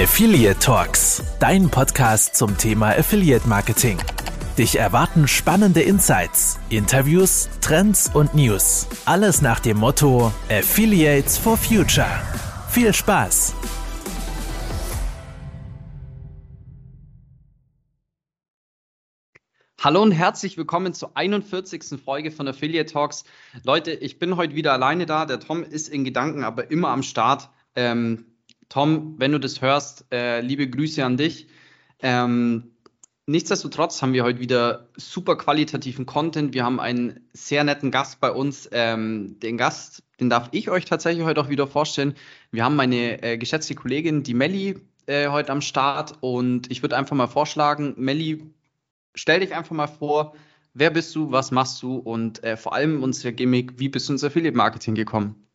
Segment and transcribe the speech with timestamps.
[0.00, 3.98] Affiliate Talks, dein Podcast zum Thema Affiliate Marketing.
[4.56, 8.86] Dich erwarten spannende Insights, Interviews, Trends und News.
[9.06, 12.06] Alles nach dem Motto Affiliates for Future.
[12.70, 13.56] Viel Spaß!
[19.80, 22.00] Hallo und herzlich willkommen zur 41.
[22.00, 23.24] Folge von Affiliate Talks.
[23.64, 25.26] Leute, ich bin heute wieder alleine da.
[25.26, 27.50] Der Tom ist in Gedanken aber immer am Start.
[27.74, 28.27] Ähm,
[28.68, 31.48] Tom, wenn du das hörst, äh, liebe Grüße an dich.
[32.00, 32.72] Ähm,
[33.26, 36.52] nichtsdestotrotz haben wir heute wieder super qualitativen Content.
[36.52, 38.68] Wir haben einen sehr netten Gast bei uns.
[38.72, 42.14] Ähm, den Gast, den darf ich euch tatsächlich heute auch wieder vorstellen.
[42.50, 46.18] Wir haben meine äh, geschätzte Kollegin, die Melli, äh, heute am Start.
[46.20, 48.52] Und ich würde einfach mal vorschlagen, Melli,
[49.14, 50.34] stell dich einfach mal vor,
[50.74, 54.12] wer bist du, was machst du und äh, vor allem unser Gimmick, wie bist du
[54.12, 55.47] ins Affiliate Marketing gekommen?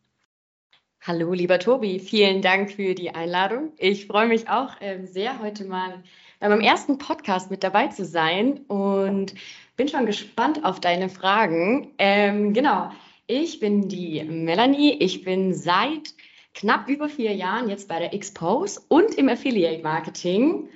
[1.06, 3.72] Hallo, lieber Tobi, vielen Dank für die Einladung.
[3.76, 6.02] Ich freue mich auch äh, sehr, heute mal
[6.40, 9.34] bei meinem ersten Podcast mit dabei zu sein und
[9.76, 11.90] bin schon gespannt auf deine Fragen.
[11.98, 12.90] Ähm, genau,
[13.26, 14.94] ich bin die Melanie.
[14.94, 16.14] Ich bin seit
[16.54, 20.70] knapp über vier Jahren jetzt bei der Expose und im Affiliate Marketing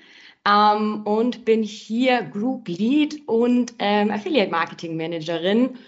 [0.47, 5.79] ähm, und bin hier Group Lead und ähm, Affiliate Marketing Managerin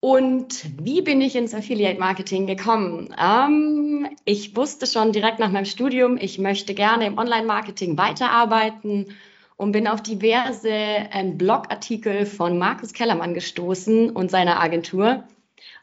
[0.00, 3.14] und wie bin ich ins Affiliate Marketing gekommen?
[3.18, 9.14] Ähm, ich wusste schon direkt nach meinem Studium, ich möchte gerne im Online-Marketing weiterarbeiten
[9.56, 15.24] und bin auf diverse ähm, Blogartikel von Markus Kellermann gestoßen und seiner Agentur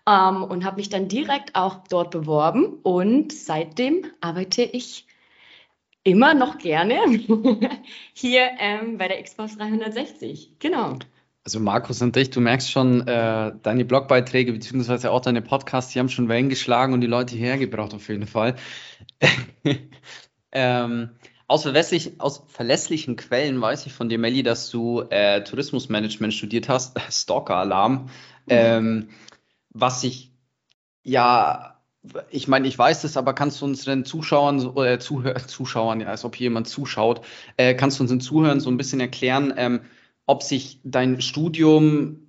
[0.08, 5.08] ähm, und habe mich dann direkt auch dort beworben und seitdem arbeite ich
[6.04, 7.00] immer noch gerne
[8.14, 10.52] hier ähm, bei der Xbox 360.
[10.60, 10.98] Genau.
[11.46, 16.00] Also Markus und dich, du merkst schon, äh, deine Blogbeiträge beziehungsweise auch deine Podcasts, die
[16.00, 18.56] haben schon Wellen geschlagen und die Leute hierher gebracht auf jeden Fall.
[20.54, 21.10] ähm,
[21.48, 26.70] aus, verlässlich, aus, verlässlichen Quellen weiß ich von dir, Melli, dass du äh, Tourismusmanagement studiert
[26.70, 28.10] hast, Stalker-Alarm, mhm.
[28.48, 29.10] ähm,
[29.70, 30.34] was ich
[31.04, 31.82] ja,
[32.30, 36.26] ich meine, ich weiß es, aber kannst du unseren Zuschauern oder Zuhör Zuschauern, ja, als
[36.26, 37.22] ob hier jemand zuschaut,
[37.58, 39.82] äh, kannst du unseren Zuhörern so ein bisschen erklären, ähm,
[40.26, 42.20] ob sich dein Studium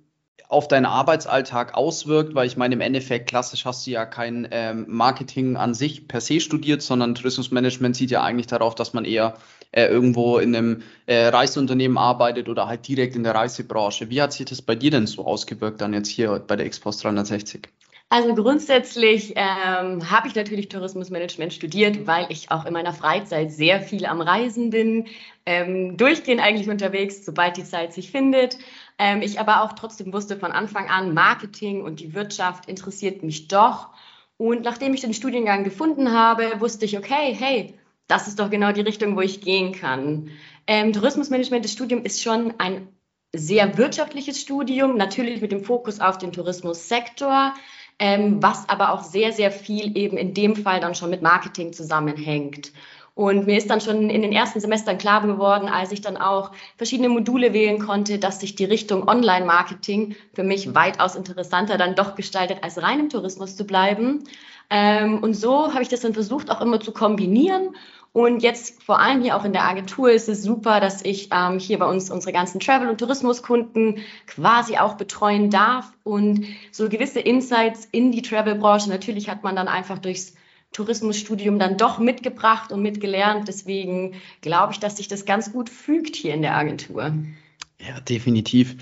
[0.47, 4.85] auf deinen Arbeitsalltag auswirkt, weil ich meine, im Endeffekt klassisch hast du ja kein ähm,
[4.87, 9.35] Marketing an sich per se studiert, sondern Tourismusmanagement sieht ja eigentlich darauf, dass man eher
[9.71, 14.09] äh, irgendwo in einem äh, Reiseunternehmen arbeitet oder halt direkt in der Reisebranche.
[14.09, 17.03] Wie hat sich das bei dir denn so ausgewirkt dann jetzt hier bei der Expost
[17.03, 17.67] 360?
[18.09, 23.81] Also grundsätzlich ähm, habe ich natürlich Tourismusmanagement studiert, weil ich auch in meiner Freizeit sehr
[23.81, 25.07] viel am Reisen bin,
[25.45, 28.59] ähm, durchgehend eigentlich unterwegs, sobald die Zeit sich findet.
[28.99, 33.47] Ähm, ich aber auch trotzdem wusste von Anfang an, Marketing und die Wirtschaft interessiert mich
[33.47, 33.89] doch.
[34.37, 37.73] Und nachdem ich den Studiengang gefunden habe, wusste ich, okay, hey,
[38.07, 40.29] das ist doch genau die Richtung, wo ich gehen kann.
[40.67, 42.87] Ähm, Tourismusmanagement, das Studium ist schon ein
[43.33, 47.53] sehr wirtschaftliches Studium, natürlich mit dem Fokus auf den Tourismussektor
[47.99, 51.73] ähm, was aber auch sehr, sehr viel eben in dem Fall dann schon mit Marketing
[51.73, 52.71] zusammenhängt.
[53.15, 56.51] Und mir ist dann schon in den ersten Semestern klar geworden, als ich dann auch
[56.75, 62.15] verschiedene Module wählen konnte, dass sich die Richtung Online-Marketing für mich weitaus interessanter dann doch
[62.15, 64.25] gestaltet, als rein im Tourismus zu bleiben.
[64.69, 67.69] Ähm, und so habe ich das dann versucht, auch immer zu kombinieren
[68.15, 71.59] und jetzt vor allem hier auch in der Agentur ist es super, dass ich ähm,
[71.59, 77.19] hier bei uns unsere ganzen Travel- und Tourismuskunden quasi auch betreuen darf und so gewisse
[77.19, 78.87] Insights in die Travel-Branche.
[78.87, 80.33] Natürlich hat man dann einfach durchs
[80.71, 83.49] Tourismusstudium dann doch mitgebracht und mitgelernt.
[83.49, 87.11] Deswegen glaube ich, dass sich das ganz gut fügt hier in der Agentur.
[87.85, 88.77] Ja, definitiv.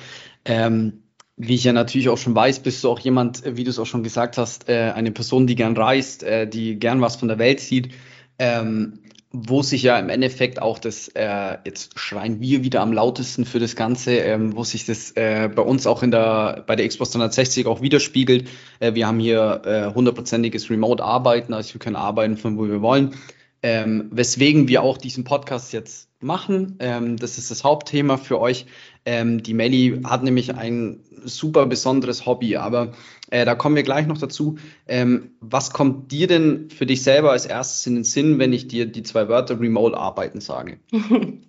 [0.45, 1.01] Ähm,
[1.38, 3.88] wie ich ja natürlich auch schon weiß, bist du auch jemand, wie du es auch
[3.88, 7.39] schon gesagt hast, äh, eine Person, die gern reist, äh, die gern was von der
[7.39, 7.89] Welt sieht.
[8.38, 9.00] Ähm,
[9.35, 13.57] wo sich ja im Endeffekt auch das, äh, jetzt schreien wir wieder am lautesten für
[13.57, 17.11] das Ganze, ähm, wo sich das äh, bei uns auch in der, bei der Xbox
[17.11, 18.47] 360 auch widerspiegelt.
[18.79, 23.16] Äh, wir haben hier äh, hundertprozentiges Remote-Arbeiten, also wir können arbeiten von wo wir wollen.
[23.63, 26.75] Ähm, weswegen wir auch diesen Podcast jetzt machen.
[26.79, 28.68] Ähm, das ist das Hauptthema für euch.
[29.05, 32.94] Ähm, die Melli hat nämlich ein super besonderes Hobby, aber
[33.31, 34.57] äh, da kommen wir gleich noch dazu.
[34.88, 38.67] Ähm, was kommt dir denn für dich selber als erstes in den Sinn, wenn ich
[38.67, 40.77] dir die zwei Wörter Remote arbeiten sage?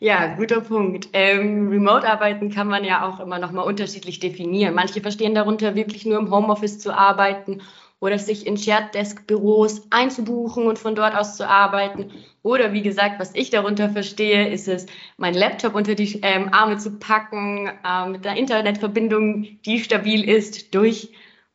[0.00, 1.08] Ja, guter Punkt.
[1.12, 4.74] Ähm, Remote-Arbeiten kann man ja auch immer noch mal unterschiedlich definieren.
[4.74, 7.62] Manche verstehen darunter wirklich nur im Homeoffice zu arbeiten
[8.04, 12.10] oder sich in Shared Desk Büros einzubuchen und von dort aus zu arbeiten.
[12.42, 14.84] Oder wie gesagt, was ich darunter verstehe, ist es,
[15.16, 20.74] meinen Laptop unter die ähm, Arme zu packen, äh, mit einer Internetverbindung, die stabil ist,
[20.74, 21.12] durch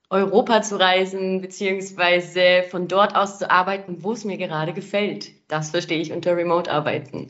[0.09, 5.29] Europa zu reisen, beziehungsweise von dort aus zu arbeiten, wo es mir gerade gefällt.
[5.49, 7.27] Das verstehe ich unter Remote-Arbeiten.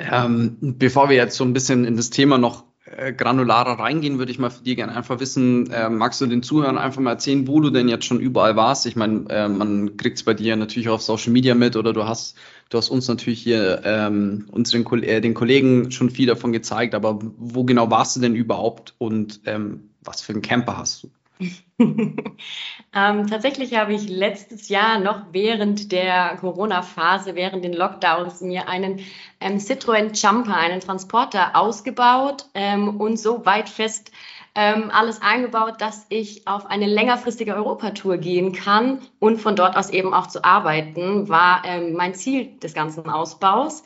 [0.00, 4.38] Ähm, bevor wir jetzt so ein bisschen in das Thema noch granularer reingehen, würde ich
[4.38, 7.60] mal für dir gerne einfach wissen, äh, magst du den Zuhörern einfach mal erzählen, wo
[7.60, 8.84] du denn jetzt schon überall warst?
[8.84, 12.06] Ich meine, äh, man kriegt es bei dir natürlich auf Social Media mit oder du
[12.06, 12.36] hast,
[12.68, 17.18] du hast uns natürlich hier ähm, unseren äh, den Kollegen schon viel davon gezeigt, aber
[17.38, 21.10] wo genau warst du denn überhaupt und ähm, was für einen Camper hast du?
[21.78, 29.00] ähm, tatsächlich habe ich letztes Jahr noch während der Corona-Phase, während den Lockdowns, mir einen
[29.40, 34.12] ähm, Citroën Jumper, einen Transporter ausgebaut ähm, und so weit fest
[34.54, 39.90] ähm, alles eingebaut, dass ich auf eine längerfristige Europatour gehen kann und von dort aus
[39.90, 43.82] eben auch zu arbeiten, war ähm, mein Ziel des ganzen Ausbaus.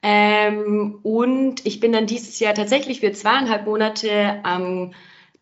[0.00, 4.92] Ähm, und ich bin dann dieses Jahr tatsächlich für zweieinhalb Monate am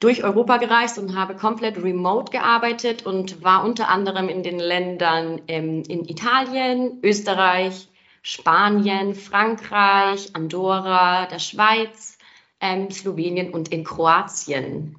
[0.01, 5.43] durch Europa gereist und habe komplett remote gearbeitet und war unter anderem in den Ländern
[5.47, 7.89] ähm, in Italien, Österreich,
[8.23, 12.19] Spanien, Frankreich, Andorra, der Schweiz,
[12.61, 14.97] ähm, Slowenien und in Kroatien.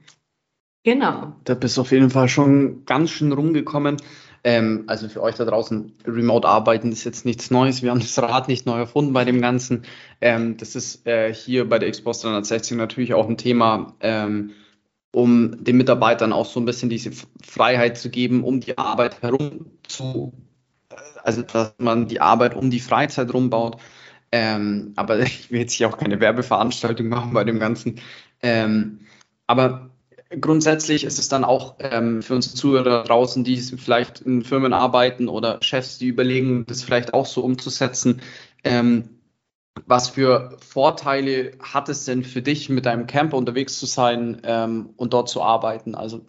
[0.84, 1.34] Genau.
[1.44, 3.98] Da bist du auf jeden Fall schon ganz schön rumgekommen.
[4.44, 7.84] Ähm, also für euch da draußen, Remote arbeiten ist jetzt nichts Neues.
[7.84, 9.84] Wir haben das Rad nicht neu erfunden bei dem Ganzen.
[10.20, 14.52] Ähm, das ist äh, hier bei der Xbox 360 natürlich auch ein Thema, ähm,
[15.12, 17.12] um den Mitarbeitern auch so ein bisschen diese
[17.46, 20.34] Freiheit zu geben, um die Arbeit herum zu,
[20.90, 23.78] äh, also dass man die Arbeit um die Freizeit rumbaut.
[24.32, 28.00] Ähm, aber ich will jetzt hier auch keine Werbeveranstaltung machen bei dem Ganzen.
[28.42, 29.02] Ähm,
[29.48, 29.92] aber
[30.40, 35.28] grundsätzlich ist es dann auch ähm, für unsere Zuhörer draußen, die vielleicht in Firmen arbeiten
[35.28, 38.22] oder Chefs, die überlegen, das vielleicht auch so umzusetzen.
[38.64, 39.21] Ähm,
[39.86, 44.94] was für Vorteile hat es denn für dich, mit deinem Camper unterwegs zu sein ähm,
[44.98, 45.96] und dort zu arbeiten?
[45.96, 46.26] Also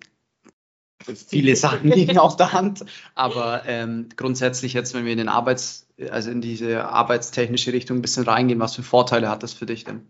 [1.04, 2.84] viele Sachen liegen auf der Hand,
[3.14, 8.02] aber ähm, grundsätzlich jetzt, wenn wir in den Arbeits, also in diese arbeitstechnische Richtung ein
[8.02, 10.06] bisschen reingehen, was für Vorteile hat das für dich denn?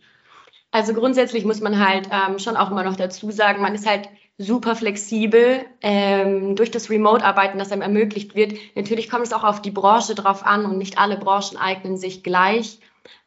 [0.71, 4.09] Also grundsätzlich muss man halt ähm, schon auch immer noch dazu sagen, man ist halt
[4.39, 8.55] super flexibel ähm, durch das Remote-Arbeiten, das einem ermöglicht wird.
[8.75, 12.23] Natürlich kommt es auch auf die Branche drauf an und nicht alle Branchen eignen sich
[12.23, 12.79] gleich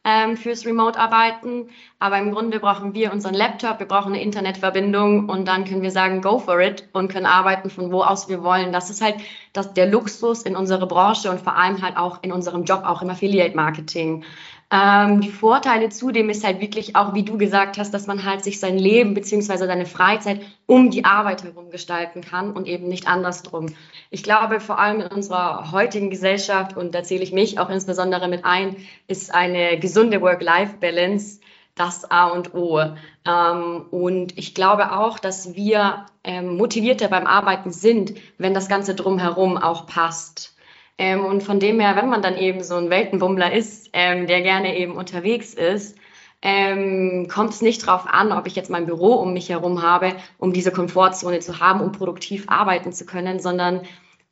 [0.04, 1.70] ähm, fürs Remote-Arbeiten.
[1.98, 5.90] Aber im Grunde brauchen wir unseren Laptop, wir brauchen eine Internetverbindung und dann können wir
[5.90, 8.72] sagen, go for it und können arbeiten von wo aus wir wollen.
[8.72, 9.16] Das ist halt
[9.52, 13.02] das, der Luxus in unserer Branche und vor allem halt auch in unserem Job, auch
[13.02, 14.24] im Affiliate-Marketing.
[14.68, 18.42] Ähm, die Vorteile zudem ist halt wirklich auch, wie du gesagt hast, dass man halt
[18.42, 23.06] sich sein Leben beziehungsweise seine Freizeit um die Arbeit herum gestalten kann und eben nicht
[23.06, 23.66] andersrum.
[24.10, 28.26] Ich glaube, vor allem in unserer heutigen Gesellschaft, und da zähle ich mich auch insbesondere
[28.26, 28.76] mit ein,
[29.06, 31.40] ist eine gesunde Work-Life-Balance
[31.76, 32.80] das A und O.
[33.24, 38.94] Ähm, und ich glaube auch, dass wir ähm, motivierter beim Arbeiten sind, wenn das Ganze
[38.96, 40.55] drumherum auch passt.
[40.98, 44.42] Ähm, und von dem her, wenn man dann eben so ein Weltenbummler ist, ähm, der
[44.42, 45.96] gerne eben unterwegs ist,
[46.42, 50.14] ähm, kommt es nicht darauf an, ob ich jetzt mein Büro um mich herum habe,
[50.38, 53.82] um diese Komfortzone zu haben, um produktiv arbeiten zu können, sondern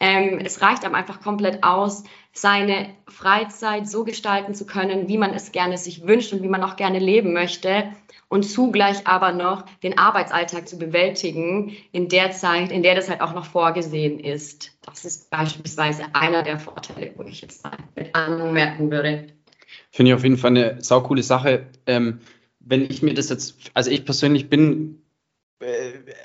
[0.00, 5.32] ähm, es reicht einem einfach komplett aus, seine Freizeit so gestalten zu können, wie man
[5.32, 7.92] es gerne sich wünscht und wie man auch gerne leben möchte
[8.28, 13.20] und zugleich aber noch den Arbeitsalltag zu bewältigen in der Zeit, in der das halt
[13.20, 14.72] auch noch vorgesehen ist.
[14.82, 19.28] Das ist beispielsweise einer der Vorteile, wo ich jetzt mal mit anmerken würde.
[19.92, 21.66] Finde ich auf jeden Fall eine saukoole Sache.
[21.86, 22.20] Ähm,
[22.58, 25.03] wenn ich mir das jetzt, also ich persönlich bin,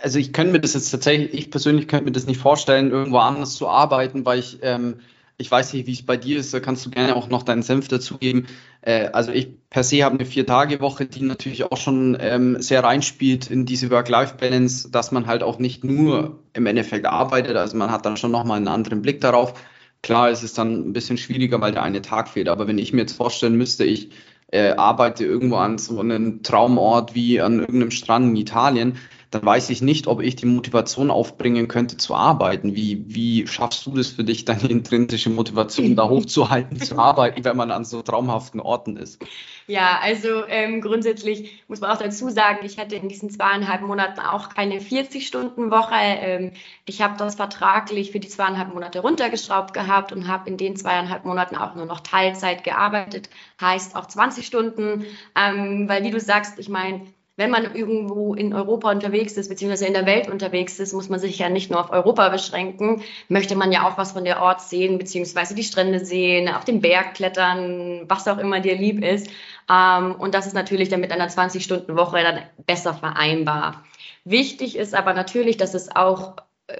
[0.01, 3.19] also ich könnte mir das jetzt tatsächlich, ich persönlich könnte mir das nicht vorstellen, irgendwo
[3.19, 5.00] anders zu arbeiten, weil ich ähm,
[5.39, 7.63] ich weiß nicht, wie es bei dir ist, da kannst du gerne auch noch deinen
[7.63, 8.48] Senf dazugeben.
[8.81, 13.50] Äh, also ich per se habe eine Vier-Tage-Woche, die natürlich auch schon ähm, sehr reinspielt
[13.50, 18.05] in diese Work-Life-Balance, dass man halt auch nicht nur im Endeffekt arbeitet, also man hat
[18.05, 19.53] dann schon nochmal einen anderen Blick darauf.
[20.01, 22.91] Klar, es ist dann ein bisschen schwieriger, weil der eine Tag fehlt, aber wenn ich
[22.91, 24.09] mir jetzt vorstellen müsste, ich
[24.51, 28.98] äh, arbeite irgendwo an so einem Traumort wie an irgendeinem Strand in Italien,
[29.31, 32.75] dann weiß ich nicht, ob ich die Motivation aufbringen könnte zu arbeiten.
[32.75, 37.55] Wie, wie schaffst du das für dich, deine intrinsische Motivation da hochzuhalten, zu arbeiten, wenn
[37.55, 39.24] man an so traumhaften Orten ist?
[39.67, 44.19] Ja, also ähm, grundsätzlich muss man auch dazu sagen, ich hatte in diesen zweieinhalb Monaten
[44.19, 45.93] auch keine 40-Stunden-Woche.
[45.93, 46.51] Ähm,
[46.86, 51.24] ich habe das vertraglich für die zweieinhalb Monate runtergeschraubt gehabt und habe in den zweieinhalb
[51.24, 53.29] Monaten auch nur noch Teilzeit gearbeitet,
[53.62, 55.05] heißt auch 20 Stunden,
[55.36, 57.01] ähm, weil wie du sagst, ich meine,
[57.39, 61.22] wenn man irgendwo in Europa unterwegs ist, beziehungsweise in der Welt unterwegs ist, muss man
[61.22, 63.01] sich ja nicht nur auf Europa beschränken.
[63.29, 66.81] Möchte man ja auch was von der Ort sehen, beziehungsweise die Strände sehen, auf den
[66.81, 69.29] Berg klettern, was auch immer dir lieb ist.
[69.72, 73.86] Ähm, und das ist natürlich dann mit einer 20-Stunden-Woche dann besser vereinbar.
[74.25, 76.36] Wichtig ist aber natürlich, dass es auch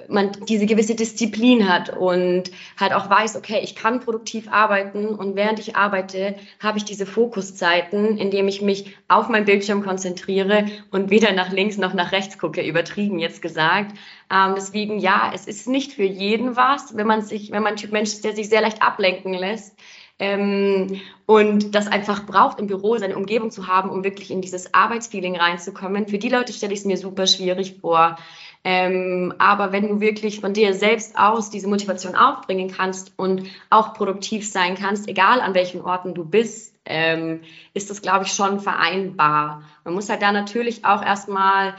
[0.08, 5.36] man diese gewisse Disziplin hat und halt auch weiß, okay, ich kann produktiv arbeiten und
[5.36, 11.10] während ich arbeite, habe ich diese Fokuszeiten, indem ich mich auf mein Bildschirm konzentriere und
[11.10, 13.96] weder nach links noch nach rechts gucke, übertrieben jetzt gesagt.
[14.32, 17.78] Ähm, deswegen ja, es ist nicht für jeden was, wenn man sich, wenn man ein
[17.78, 19.76] Typ Mensch ist, der sich sehr leicht ablenken lässt.
[20.20, 24.74] Ähm, und das einfach braucht im Büro seine Umgebung zu haben, um wirklich in dieses
[24.74, 26.08] Arbeitsfeeling reinzukommen.
[26.08, 28.16] Für die Leute stelle ich es mir super schwierig vor.
[28.62, 33.94] Ähm, aber wenn du wirklich von dir selbst aus diese Motivation aufbringen kannst und auch
[33.94, 37.40] produktiv sein kannst, egal an welchen Orten du bist, ähm,
[37.72, 39.62] ist das, glaube ich, schon vereinbar.
[39.84, 41.74] Man muss halt da natürlich auch erstmal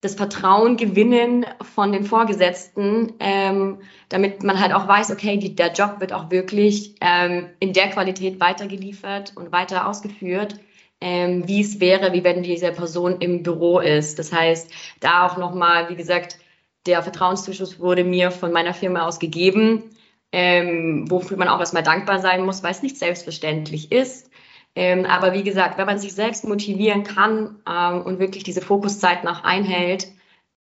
[0.00, 1.44] das Vertrauen gewinnen
[1.74, 6.30] von den Vorgesetzten, ähm, damit man halt auch weiß, okay, die, der Job wird auch
[6.30, 10.60] wirklich ähm, in der Qualität weitergeliefert und weiter ausgeführt
[11.00, 14.18] ähm, wie es wäre, wie wenn diese Person im Büro ist.
[14.18, 16.38] Das heißt, da auch nochmal, wie gesagt,
[16.86, 19.84] der Vertrauenszuschuss wurde mir von meiner Firma aus gegeben,
[20.32, 24.30] ähm, wofür man auch erstmal dankbar sein muss, weil es nicht selbstverständlich ist.
[24.74, 29.24] Ähm, aber wie gesagt, wenn man sich selbst motivieren kann ähm, und wirklich diese Fokuszeit
[29.24, 30.08] noch einhält,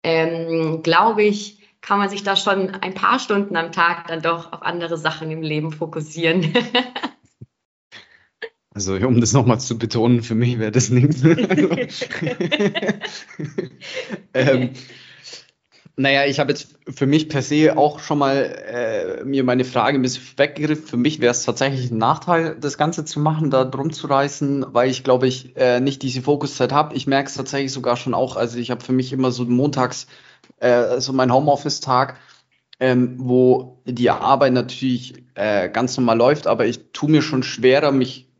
[0.03, 4.53] ähm, glaube ich, kann man sich da schon ein paar Stunden am Tag dann doch
[4.53, 6.53] auf andere Sachen im Leben fokussieren.
[8.75, 11.23] Also um das nochmal zu betonen, für mich wäre das nichts.
[14.35, 14.71] ähm,
[15.95, 18.37] naja, ich habe jetzt für mich per se auch schon mal
[18.67, 20.87] äh, mir meine Frage ein bisschen weggegriffen.
[20.87, 24.67] Für mich wäre es tatsächlich ein Nachteil, das Ganze zu machen, da drum zu reißen,
[24.73, 26.95] weil ich glaube ich äh, nicht diese Fokuszeit habe.
[26.95, 28.37] Ich merke es tatsächlich sogar schon auch.
[28.37, 30.07] Also ich habe für mich immer so montags
[30.61, 32.17] äh, so mein Homeoffice-Tag,
[32.81, 37.93] ähm, wo die Arbeit natürlich äh, ganz normal läuft, aber ich tue mir schon schwerer,
[37.93, 38.32] mich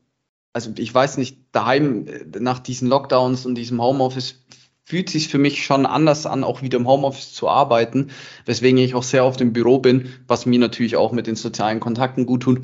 [0.53, 4.45] also ich weiß nicht, daheim äh, nach diesen Lockdowns und diesem Homeoffice
[4.85, 8.11] fühlt sich für mich schon anders an, auch wieder im Homeoffice zu arbeiten,
[8.45, 11.81] weswegen ich auch sehr oft im Büro bin, was mir natürlich auch mit den sozialen
[11.81, 12.61] Kontakten gut tut.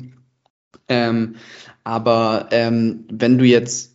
[0.87, 1.35] Ähm,
[1.83, 3.88] aber ähm, wenn du jetzt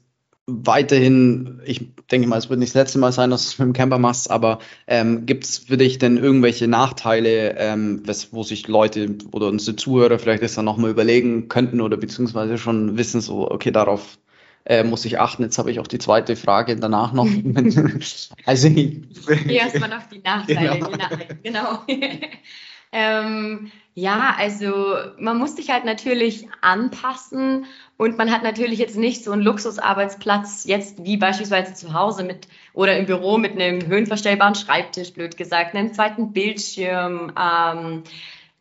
[0.47, 3.67] weiterhin, ich denke mal, es wird nicht das letzte Mal sein, dass du es mit
[3.67, 8.69] dem Camper machst, aber ähm, gibt es für dich denn irgendwelche Nachteile, ähm, wo sich
[8.69, 13.51] Leute oder unsere Zuhörer vielleicht das dann nochmal überlegen könnten oder beziehungsweise schon wissen, so,
[13.51, 14.19] okay, darauf
[14.67, 15.43] äh, muss ich achten.
[15.43, 17.27] Jetzt habe ich auch die zweite Frage danach noch.
[18.47, 20.79] also erstmal noch die Nachteile.
[20.79, 20.99] Genau.
[21.43, 21.83] genau.
[22.93, 29.23] ähm, ja, also man muss sich halt natürlich anpassen und man hat natürlich jetzt nicht
[29.23, 34.57] so einen Luxusarbeitsplatz jetzt wie beispielsweise zu Hause mit oder im Büro mit einem höhenverstellbaren
[34.57, 37.33] Schreibtisch, blöd gesagt, einem zweiten Bildschirm.
[37.41, 38.03] Ähm,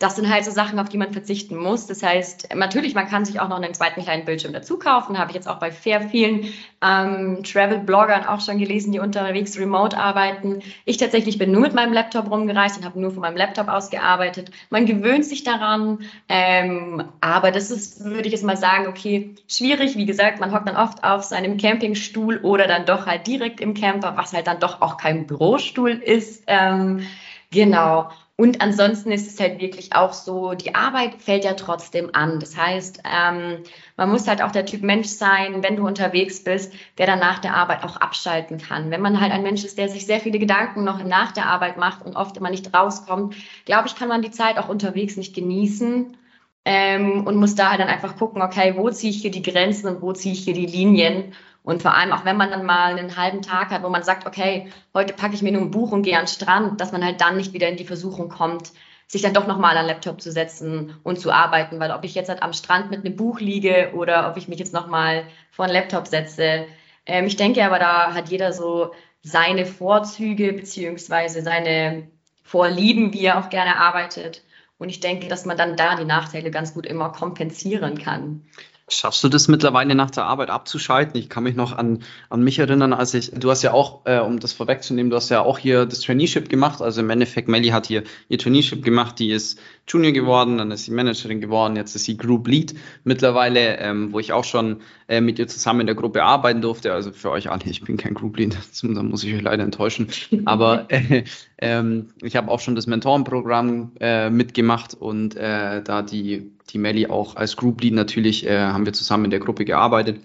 [0.04, 1.88] das sind halt so Sachen, auf die man verzichten muss.
[1.88, 5.18] Das heißt, natürlich, man kann sich auch noch einen zweiten kleinen Bildschirm dazu kaufen.
[5.18, 9.98] Habe ich jetzt auch bei sehr vielen ähm, Travel-Bloggern auch schon gelesen, die unterwegs remote
[9.98, 10.62] arbeiten.
[10.84, 13.90] Ich tatsächlich bin nur mit meinem Laptop rumgereist und habe nur von meinem Laptop aus
[13.92, 14.52] gearbeitet.
[14.70, 19.96] Man gewöhnt sich daran, ähm, aber das ist, würde ich jetzt mal sagen, okay, schwierig.
[19.96, 23.74] Wie gesagt, man hockt dann oft auf seinem Campingstuhl oder dann doch halt direkt im
[23.74, 26.44] Camper, was halt dann doch auch kein Bürostuhl ist.
[26.48, 27.08] Ähm,
[27.52, 28.10] genau.
[28.44, 32.42] Und ansonsten ist es halt wirklich auch so, die Arbeit fällt ja trotzdem an.
[32.42, 33.64] Das heißt, ähm,
[33.96, 37.40] man muss halt auch der Typ Mensch sein, wenn du unterwegs bist, der dann nach
[37.40, 38.92] der Arbeit auch abschalten kann.
[38.92, 41.78] Wenn man halt ein Mensch ist, der sich sehr viele Gedanken noch nach der Arbeit
[41.78, 43.34] macht und oft immer nicht rauskommt,
[43.64, 46.18] glaube ich, kann man die Zeit auch unterwegs nicht genießen.
[46.66, 49.88] Ähm, und muss da halt dann einfach gucken, okay, wo ziehe ich hier die Grenzen
[49.88, 51.34] und wo ziehe ich hier die Linien
[51.64, 54.28] und vor allem auch wenn man dann mal einen halben Tag hat, wo man sagt,
[54.28, 57.04] okay, heute packe ich mir nur ein Buch und gehe an den Strand, dass man
[57.04, 58.72] halt dann nicht wieder in die Versuchung kommt,
[59.08, 61.80] sich dann doch nochmal an den Laptop zu setzen und zu arbeiten.
[61.80, 64.60] Weil ob ich jetzt halt am Strand mit einem Buch liege oder ob ich mich
[64.60, 66.66] jetzt nochmal vor einen Laptop setze,
[67.06, 68.92] ähm, ich denke aber, da hat jeder so
[69.22, 72.08] seine Vorzüge beziehungsweise seine
[72.44, 74.44] Vorlieben, wie er auch gerne arbeitet.
[74.78, 78.46] Und ich denke, dass man dann da die Nachteile ganz gut immer kompensieren kann.
[78.90, 81.18] Schaffst du das mittlerweile nach der Arbeit abzuschalten?
[81.18, 84.20] Ich kann mich noch an, an mich erinnern, als ich, du hast ja auch, äh,
[84.20, 86.82] um das vorwegzunehmen, du hast ja auch hier das Traineeship gemacht.
[86.82, 90.84] Also im Endeffekt, Melly hat hier ihr Traineeship gemacht, die ist Junior geworden, dann ist
[90.84, 92.76] sie Managerin geworden, jetzt ist sie Group Lead
[93.06, 96.92] mittlerweile, ähm, wo ich auch schon äh, mit ihr zusammen in der Gruppe arbeiten durfte.
[96.92, 100.10] Also für euch alle, ich bin kein Group Lead, da muss ich euch leider enttäuschen.
[100.44, 101.24] Aber äh,
[101.58, 107.08] ähm, ich habe auch schon das Mentorenprogramm äh, mitgemacht und äh, da die die Melli
[107.08, 110.22] auch als Group Lead natürlich, äh, haben wir zusammen in der Gruppe gearbeitet.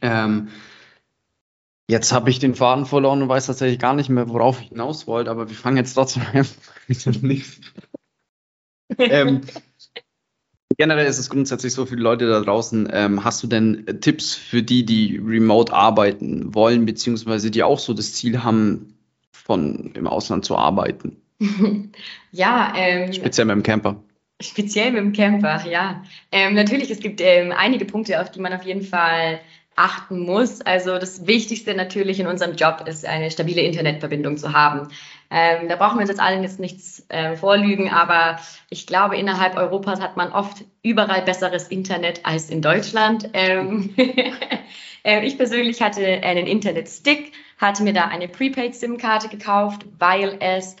[0.00, 0.48] Ähm,
[1.88, 5.06] jetzt habe ich den Faden verloren und weiß tatsächlich gar nicht mehr, worauf ich hinaus
[5.06, 6.46] wollte, aber wir fangen jetzt trotzdem an.
[8.98, 9.40] ähm,
[10.78, 12.88] generell ist es grundsätzlich so viele Leute da draußen.
[12.92, 17.94] Ähm, hast du denn Tipps für die, die remote arbeiten wollen, beziehungsweise die auch so
[17.94, 18.92] das Ziel haben,
[19.32, 21.16] von im Ausland zu arbeiten?
[22.32, 24.02] ja, ähm, speziell mit dem Camper.
[24.40, 26.02] Speziell mit dem Camper, ja.
[26.30, 29.40] Ähm, natürlich, es gibt ähm, einige Punkte, auf die man auf jeden Fall
[29.76, 30.62] achten muss.
[30.62, 34.88] Also das Wichtigste natürlich in unserem Job ist, eine stabile Internetverbindung zu haben.
[35.30, 38.38] Ähm, da brauchen wir uns jetzt allen jetzt nichts äh, vorlügen, aber
[38.70, 43.28] ich glaube, innerhalb Europas hat man oft überall besseres Internet als in Deutschland.
[43.32, 43.94] Ähm,
[45.04, 50.76] äh, ich persönlich hatte einen Internetstick, hatte mir da eine Prepaid-SIM-Karte gekauft, weil es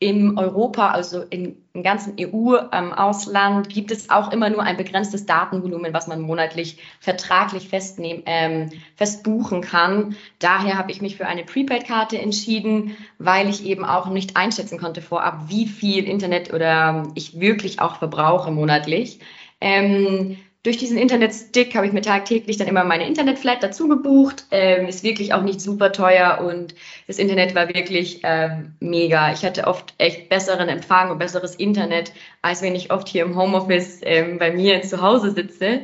[0.00, 5.26] im Europa, also in, im ganzen EU-Ausland, ähm, gibt es auch immer nur ein begrenztes
[5.26, 10.16] Datenvolumen, was man monatlich vertraglich festnehmen, ähm, festbuchen kann.
[10.38, 15.02] Daher habe ich mich für eine Prepaid-Karte entschieden, weil ich eben auch nicht einschätzen konnte
[15.02, 19.20] vorab, wie viel Internet oder ich wirklich auch verbrauche monatlich.
[19.60, 24.44] Ähm, durch diesen Internetstick habe ich mir tagtäglich dann immer meine Internetflat dazu gebucht.
[24.50, 26.74] Ähm, ist wirklich auch nicht super teuer und
[27.06, 29.32] das Internet war wirklich ähm, mega.
[29.32, 32.12] Ich hatte oft echt besseren Empfang und besseres Internet,
[32.42, 35.80] als wenn ich oft hier im Homeoffice ähm, bei mir zu Hause sitze.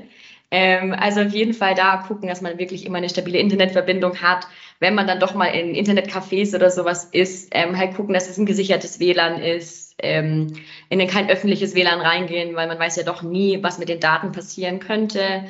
[0.50, 4.46] Ähm, also auf jeden Fall da gucken, dass man wirklich immer eine stabile Internetverbindung hat.
[4.78, 8.38] Wenn man dann doch mal in Internetcafés oder sowas ist, ähm, halt gucken, dass es
[8.38, 10.52] ein gesichertes WLAN ist, ähm,
[10.88, 14.32] in kein öffentliches WLAN reingehen, weil man weiß ja doch nie, was mit den Daten
[14.32, 15.44] passieren könnte.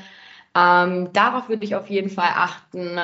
[0.54, 2.98] Ähm, darauf würde ich auf jeden Fall achten.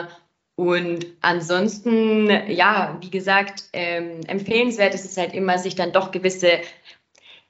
[0.54, 6.60] Und ansonsten, ja, wie gesagt, ähm, empfehlenswert ist es halt immer, sich dann doch gewisse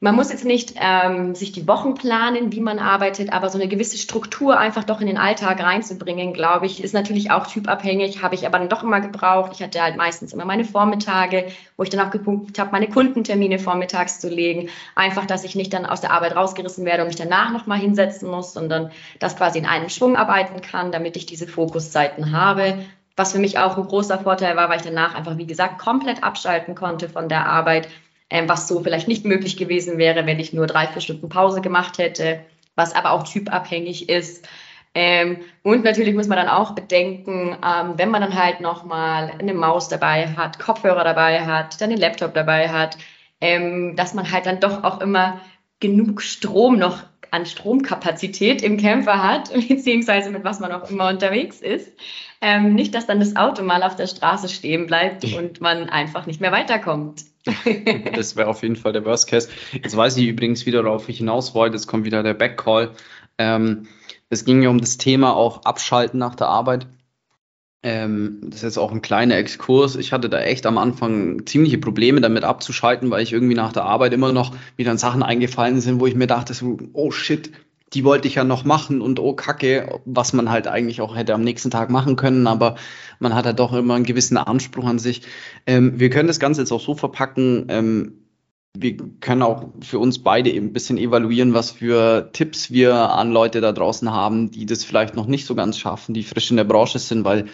[0.03, 3.69] man muss jetzt nicht ähm, sich die Wochen planen, wie man arbeitet, aber so eine
[3.69, 8.35] gewisse Struktur einfach doch in den Alltag reinzubringen, glaube ich, ist natürlich auch typabhängig, habe
[8.35, 9.53] ich aber dann doch immer gebraucht.
[9.55, 13.61] Ich hatte halt meistens immer meine Vormittage, wo ich dann auch geguckt habe, meine Kundentermine
[13.61, 14.71] vormittags zu legen.
[14.97, 18.29] Einfach, dass ich nicht dann aus der Arbeit rausgerissen werde und mich danach nochmal hinsetzen
[18.29, 18.91] muss, sondern
[19.21, 22.77] das quasi in einem Schwung arbeiten kann, damit ich diese Fokuszeiten habe.
[23.15, 26.25] Was für mich auch ein großer Vorteil war, weil ich danach einfach, wie gesagt, komplett
[26.25, 27.87] abschalten konnte von der Arbeit
[28.47, 31.99] was so vielleicht nicht möglich gewesen wäre, wenn ich nur drei, vier Stunden Pause gemacht
[31.99, 32.41] hätte,
[32.75, 34.49] was aber auch typabhängig ist.
[34.95, 39.55] Ähm, und natürlich muss man dann auch bedenken, ähm, wenn man dann halt nochmal eine
[39.55, 42.99] Maus dabei hat, Kopfhörer dabei hat, dann den Laptop dabei hat,
[43.41, 45.41] ähm, dass man halt dann doch auch immer
[45.81, 51.61] genug Strom noch an Stromkapazität im Camper hat, beziehungsweise mit was man auch immer unterwegs
[51.61, 51.91] ist.
[52.43, 56.27] Ähm, nicht, dass dann das Auto mal auf der Straße stehen bleibt und man einfach
[56.27, 57.23] nicht mehr weiterkommt.
[58.15, 59.49] das wäre auf jeden Fall der Worst Case.
[59.73, 61.77] Jetzt weiß ich übrigens wieder, worauf ich hinaus wollte.
[61.77, 62.93] Jetzt kommt wieder der Backcall.
[63.39, 63.89] Ähm,
[64.29, 66.87] es ging ja um das Thema auch Abschalten nach der Arbeit.
[67.83, 69.97] Ähm, das ist jetzt auch ein kleiner Exkurs.
[69.97, 73.85] Ich hatte da echt am Anfang ziemliche Probleme damit abzuschalten, weil ich irgendwie nach der
[73.85, 77.51] Arbeit immer noch wieder an Sachen eingefallen sind, wo ich mir dachte, so, oh shit,
[77.95, 81.35] die wollte ich ja noch machen und oh Kacke, was man halt eigentlich auch hätte
[81.35, 82.77] am nächsten Tag machen können, aber
[83.19, 85.23] man hat halt doch immer einen gewissen Anspruch an sich.
[85.67, 88.23] Ähm, wir können das Ganze jetzt auch so verpacken, ähm,
[88.75, 93.31] wir können auch für uns beide eben ein bisschen evaluieren, was für Tipps wir an
[93.31, 96.57] Leute da draußen haben, die das vielleicht noch nicht so ganz schaffen, die frisch in
[96.57, 97.47] der Branche sind, weil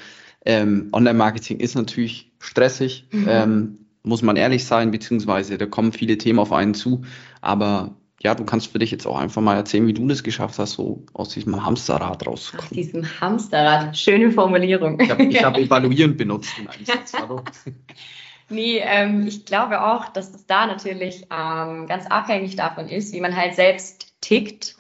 [0.45, 3.27] ähm, Online-Marketing ist natürlich stressig, mhm.
[3.29, 7.03] ähm, muss man ehrlich sein, beziehungsweise da kommen viele Themen auf einen zu,
[7.41, 10.59] aber ja, du kannst für dich jetzt auch einfach mal erzählen, wie du das geschafft
[10.59, 12.65] hast, so aus diesem Hamsterrad rauszukommen.
[12.65, 14.99] Aus diesem Hamsterrad, schöne Formulierung.
[15.01, 17.13] Ich habe hab evaluierend benutzt in einem Satz.
[18.49, 23.21] nee, ähm, ich glaube auch, dass es da natürlich ähm, ganz abhängig davon ist, wie
[23.21, 24.75] man halt selbst tickt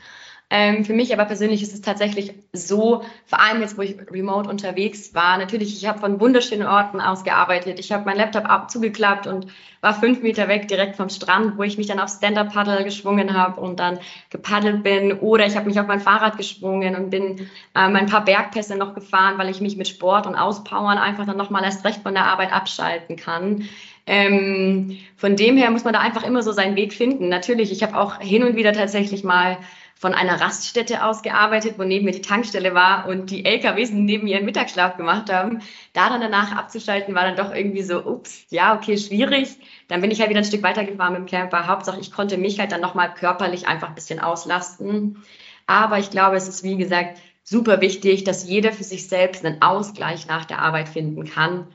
[0.50, 4.48] ähm, für mich aber persönlich ist es tatsächlich so, vor allem jetzt, wo ich remote
[4.48, 7.78] unterwegs war, natürlich, ich habe von wunderschönen Orten aus gearbeitet.
[7.78, 9.48] Ich habe meinen Laptop ab zugeklappt und
[9.82, 13.60] war fünf Meter weg direkt vom Strand, wo ich mich dann auf Stand-Up-Paddle geschwungen habe
[13.60, 13.98] und dann
[14.30, 15.12] gepaddelt bin.
[15.12, 18.94] Oder ich habe mich auf mein Fahrrad geschwungen und bin ähm, ein paar Bergpässe noch
[18.94, 22.24] gefahren, weil ich mich mit Sport und Auspowern einfach dann nochmal erst recht von der
[22.24, 23.68] Arbeit abschalten kann.
[24.06, 27.28] Ähm, von dem her muss man da einfach immer so seinen Weg finden.
[27.28, 29.58] Natürlich, ich habe auch hin und wieder tatsächlich mal
[29.98, 34.24] von einer Raststätte aus gearbeitet, wo neben mir die Tankstelle war und die LKWs neben
[34.24, 35.60] mir ihren Mittagsschlaf gemacht haben.
[35.92, 39.56] Da dann danach abzuschalten, war dann doch irgendwie so, ups, ja, okay, schwierig.
[39.88, 41.66] Dann bin ich halt wieder ein Stück weitergefahren mit dem Camper.
[41.66, 45.24] Hauptsache, ich konnte mich halt dann nochmal körperlich einfach ein bisschen auslasten.
[45.66, 49.62] Aber ich glaube, es ist, wie gesagt, super wichtig, dass jeder für sich selbst einen
[49.62, 51.66] Ausgleich nach der Arbeit finden kann.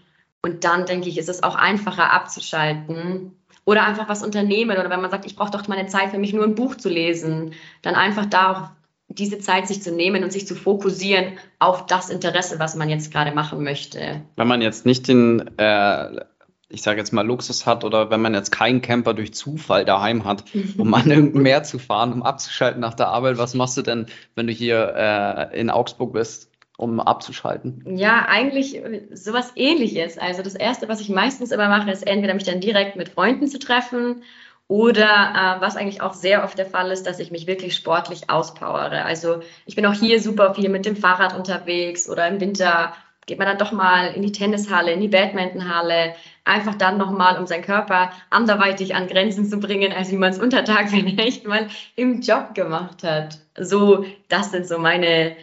[0.41, 3.33] Und dann, denke ich, ist es auch einfacher abzuschalten
[3.65, 6.33] oder einfach was unternehmen oder wenn man sagt, ich brauche doch meine Zeit für mich
[6.33, 8.69] nur ein Buch zu lesen, dann einfach da auch
[9.07, 13.11] diese Zeit sich zu nehmen und sich zu fokussieren auf das Interesse, was man jetzt
[13.11, 14.21] gerade machen möchte.
[14.35, 16.23] Wenn man jetzt nicht den, äh,
[16.69, 20.25] ich sage jetzt mal Luxus hat oder wenn man jetzt keinen Camper durch Zufall daheim
[20.25, 20.43] hat,
[20.77, 24.07] um an irgendein Meer zu fahren, um abzuschalten nach der Arbeit, was machst du denn,
[24.35, 26.49] wenn du hier äh, in Augsburg bist
[26.83, 27.97] um abzuschalten?
[27.97, 28.79] Ja, eigentlich
[29.13, 30.17] sowas ähnliches.
[30.17, 33.47] Also das Erste, was ich meistens immer mache, ist entweder mich dann direkt mit Freunden
[33.47, 34.23] zu treffen
[34.67, 38.29] oder äh, was eigentlich auch sehr oft der Fall ist, dass ich mich wirklich sportlich
[38.29, 39.03] auspowere.
[39.05, 42.93] Also ich bin auch hier super viel mit dem Fahrrad unterwegs oder im Winter
[43.25, 47.47] geht man dann doch mal in die Tennishalle, in die Badmintonhalle, einfach dann nochmal, um
[47.47, 52.21] seinen Körper anderweitig an Grenzen zu bringen, als wie man es untertags vielleicht mal im
[52.21, 53.39] Job gemacht hat.
[53.57, 55.35] So, das sind so meine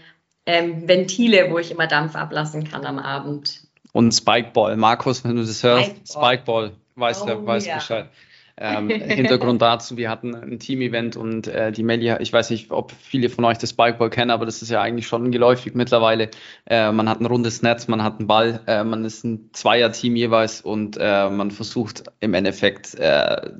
[0.46, 3.62] ähm, Ventile, wo ich immer Dampf ablassen kann am Abend.
[3.92, 7.74] Und Spikeball, Markus, wenn du das hörst, Spikeball, Spikeball weißt du, oh, weißt ja.
[7.76, 8.08] Bescheid.
[8.56, 12.92] Ähm, Hintergrund dazu, wir hatten ein Team-Event und äh, die Melli, ich weiß nicht, ob
[12.92, 16.30] viele von euch das Spikeball kennen, aber das ist ja eigentlich schon geläufig mittlerweile.
[16.66, 20.14] Äh, man hat ein rundes Netz, man hat einen Ball, äh, man ist ein Zweier-Team
[20.14, 23.50] jeweils und äh, man versucht im Endeffekt äh,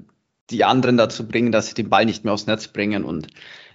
[0.50, 3.28] die anderen dazu bringen, dass sie den Ball nicht mehr aufs Netz bringen und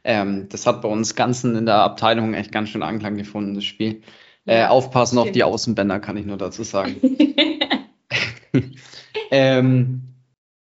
[0.06, 3.66] ähm, das hat bei uns Ganzen in der Abteilung echt ganz schön Anklang gefunden, das
[3.66, 4.02] Spiel.
[4.46, 6.96] Äh, aufpassen auf die Außenbänder, kann ich nur dazu sagen.
[9.32, 10.02] ähm,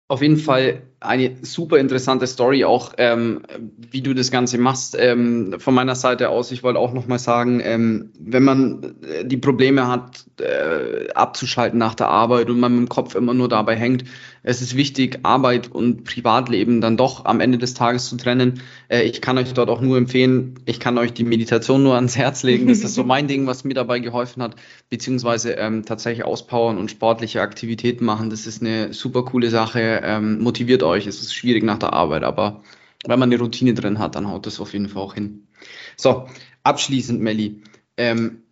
[0.09, 3.43] auf jeden Fall eine super interessante Story auch, ähm,
[3.91, 4.97] wie du das Ganze machst.
[4.99, 9.37] Ähm, von meiner Seite aus, ich wollte auch nochmal sagen, ähm, wenn man äh, die
[9.37, 14.05] Probleme hat, äh, abzuschalten nach der Arbeit und man im Kopf immer nur dabei hängt,
[14.49, 18.63] es ist wichtig, Arbeit und Privatleben dann doch am Ende des Tages zu trennen.
[18.89, 22.17] Äh, ich kann euch dort auch nur empfehlen, ich kann euch die Meditation nur ans
[22.17, 22.69] Herz legen.
[22.69, 24.55] Das ist so mein Ding, was mir dabei geholfen hat,
[24.89, 28.31] beziehungsweise ähm, tatsächlich auspowern und sportliche Aktivitäten machen.
[28.31, 31.07] Das ist eine super coole Sache, ähm, motiviert euch.
[31.07, 32.63] Es ist schwierig nach der Arbeit, aber
[33.07, 35.49] wenn man eine Routine drin hat, dann haut das auf jeden Fall auch hin.
[35.97, 36.29] So,
[36.63, 37.63] abschließend, Melli.
[37.97, 38.43] Ähm,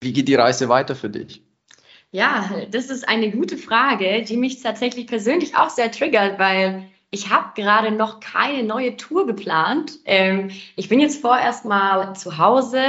[0.00, 1.42] wie geht die Reise weiter für dich?
[2.10, 7.30] Ja, das ist eine gute Frage, die mich tatsächlich persönlich auch sehr triggert, weil ich
[7.30, 9.98] habe gerade noch keine neue Tour geplant.
[10.04, 12.82] Ähm, ich bin jetzt vorerst mal zu Hause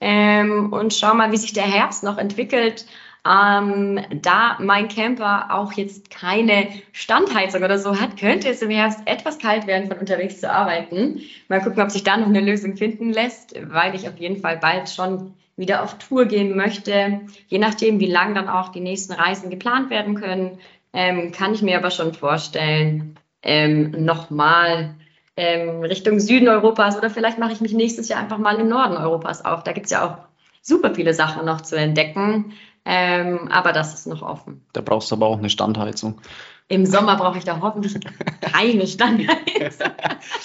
[0.00, 2.86] ähm, und schau mal, wie sich der Herbst noch entwickelt.
[3.28, 9.00] Ähm, da mein Camper auch jetzt keine Standheizung oder so hat, könnte es im Herbst
[9.04, 11.20] etwas kalt werden, von unterwegs zu arbeiten.
[11.48, 14.56] Mal gucken, ob sich da noch eine Lösung finden lässt, weil ich auf jeden Fall
[14.56, 17.20] bald schon wieder auf Tour gehen möchte.
[17.48, 20.58] Je nachdem, wie lang dann auch die nächsten Reisen geplant werden können,
[20.94, 24.94] ähm, kann ich mir aber schon vorstellen, ähm, nochmal
[25.36, 28.96] ähm, Richtung Süden Europas oder vielleicht mache ich mich nächstes Jahr einfach mal im Norden
[28.96, 29.64] Europas auf.
[29.64, 30.28] Da gibt es ja auch
[30.62, 32.54] super viele Sachen noch zu entdecken.
[32.90, 34.64] Ähm, aber das ist noch offen.
[34.72, 36.22] Da brauchst du aber auch eine Standheizung.
[36.68, 37.94] Im Sommer brauche ich da hoffentlich
[38.40, 39.90] keine Standheizung.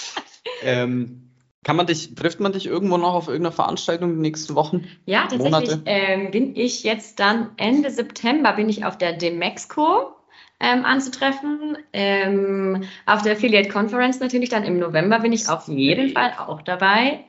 [0.62, 1.30] ähm,
[1.64, 4.84] kann man dich, trifft man dich irgendwo noch auf irgendeiner Veranstaltung die nächsten Wochen?
[5.06, 10.14] Ja, tatsächlich ähm, bin ich jetzt dann Ende September bin ich auf der Demexco
[10.60, 11.78] ähm, anzutreffen.
[11.94, 16.60] Ähm, auf der Affiliate Conference natürlich dann im November bin ich auf jeden Fall auch
[16.60, 17.24] dabei.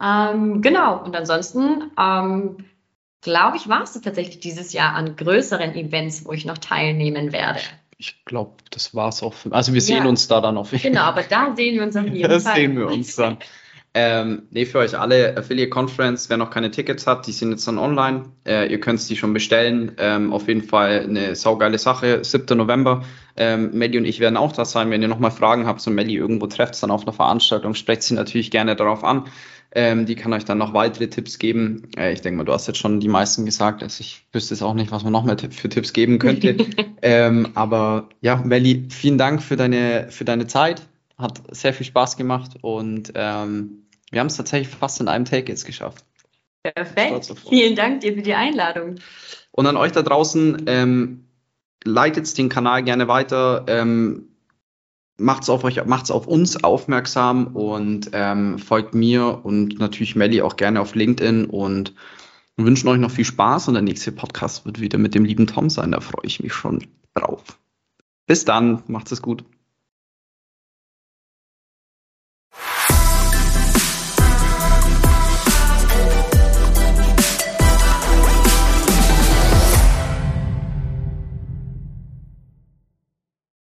[0.00, 2.58] Ähm, genau, und ansonsten ähm,
[3.22, 7.60] glaube ich, war es tatsächlich dieses Jahr an größeren Events, wo ich noch teilnehmen werde.
[7.96, 9.32] Ich glaube, das war es auch.
[9.32, 10.08] Für, also wir sehen ja.
[10.08, 10.90] uns da dann auf jeden Fall.
[10.90, 12.28] Genau, aber da sehen wir uns auf jeden Fall.
[12.28, 13.38] Das sehen wir uns dann.
[13.94, 17.68] Ähm, nee, für euch alle Affiliate Conference, wer noch keine Tickets hat, die sind jetzt
[17.68, 18.24] dann online.
[18.46, 19.92] Äh, ihr könnt die schon bestellen.
[19.98, 22.24] Ähm, auf jeden Fall eine saugeile Sache.
[22.24, 22.56] 7.
[22.56, 23.04] November.
[23.36, 24.90] Ähm, Melli und ich werden auch da sein.
[24.90, 28.14] Wenn ihr nochmal Fragen habt und Melli irgendwo trefft, dann auf einer Veranstaltung, sprecht sie
[28.14, 29.26] natürlich gerne darauf an.
[29.74, 31.88] Ähm, die kann euch dann noch weitere Tipps geben.
[31.96, 33.82] Äh, ich denke mal, du hast jetzt schon die meisten gesagt.
[33.82, 36.56] Also ich wüsste jetzt auch nicht, was man noch mehr für Tipps geben könnte.
[37.02, 40.82] ähm, aber ja, Melli, vielen Dank für deine, für deine Zeit.
[41.16, 45.50] Hat sehr viel Spaß gemacht und ähm, wir haben es tatsächlich fast in einem Take
[45.50, 46.04] jetzt geschafft.
[46.62, 47.32] Perfekt.
[47.48, 48.96] Vielen Dank dir für die Einladung.
[49.52, 51.24] Und an euch da draußen, ähm,
[51.84, 53.64] leitet den Kanal gerne weiter.
[53.68, 54.31] Ähm,
[55.18, 60.56] macht's auf euch, macht's auf uns aufmerksam und ähm, folgt mir und natürlich Melli auch
[60.56, 61.94] gerne auf LinkedIn und
[62.56, 65.70] wünschen euch noch viel Spaß und der nächste Podcast wird wieder mit dem lieben Tom
[65.70, 65.92] sein.
[65.92, 67.58] Da freue ich mich schon drauf.
[68.26, 69.44] Bis dann, macht's es gut.